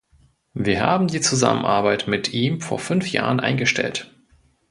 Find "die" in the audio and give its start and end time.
1.09-1.21